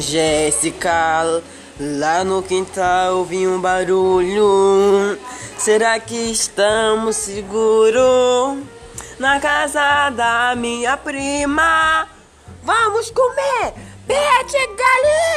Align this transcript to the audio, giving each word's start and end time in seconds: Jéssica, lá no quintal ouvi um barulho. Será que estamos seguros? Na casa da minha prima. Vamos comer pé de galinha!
Jéssica, 0.00 1.42
lá 1.78 2.24
no 2.24 2.42
quintal 2.42 3.16
ouvi 3.18 3.46
um 3.46 3.60
barulho. 3.60 5.18
Será 5.58 5.98
que 6.00 6.30
estamos 6.30 7.16
seguros? 7.16 8.58
Na 9.18 9.38
casa 9.40 10.10
da 10.10 10.54
minha 10.56 10.96
prima. 10.96 12.08
Vamos 12.62 13.10
comer 13.10 13.74
pé 14.06 14.44
de 14.44 14.66
galinha! 14.66 15.31